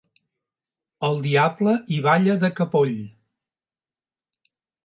[1.09, 2.99] El diable hi balla de capoll.